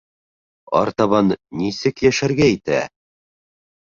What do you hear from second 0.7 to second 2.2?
Артабан нисек